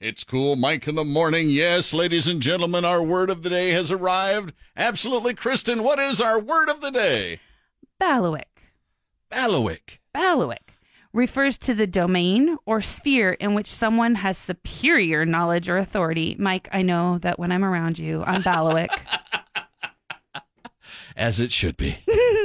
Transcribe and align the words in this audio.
It's 0.00 0.24
cool, 0.24 0.56
Mike 0.56 0.86
in 0.88 0.96
the 0.96 1.04
morning. 1.04 1.48
Yes, 1.48 1.94
ladies 1.94 2.28
and 2.28 2.42
gentlemen, 2.42 2.84
our 2.84 3.02
word 3.02 3.30
of 3.30 3.42
the 3.42 3.50
day 3.50 3.70
has 3.70 3.90
arrived. 3.90 4.52
Absolutely, 4.76 5.34
Kristen, 5.34 5.82
what 5.82 5.98
is 5.98 6.20
our 6.20 6.38
word 6.38 6.68
of 6.68 6.80
the 6.80 6.90
day? 6.90 7.40
Bailiwick. 7.98 8.48
Bailiwick. 9.30 10.00
Bailiwick 10.12 10.72
refers 11.12 11.56
to 11.58 11.74
the 11.74 11.86
domain 11.86 12.56
or 12.66 12.82
sphere 12.82 13.32
in 13.34 13.54
which 13.54 13.72
someone 13.72 14.16
has 14.16 14.36
superior 14.36 15.24
knowledge 15.24 15.68
or 15.68 15.78
authority. 15.78 16.36
Mike, 16.38 16.68
I 16.72 16.82
know 16.82 17.18
that 17.18 17.38
when 17.38 17.52
I'm 17.52 17.64
around 17.64 17.98
you, 17.98 18.22
I'm 18.24 18.42
Bailiwick. 18.42 18.90
As 21.16 21.38
it 21.38 21.52
should 21.52 21.76
be. 21.76 21.98